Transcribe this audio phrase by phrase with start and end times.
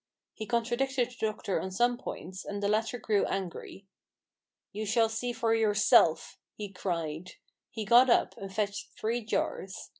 [0.33, 3.85] He contradicted the doctor on some points, and the latter grew angry.
[4.71, 7.33] "You shall see for yourself!' he cried.
[7.69, 9.89] He got up, and fetched three jars.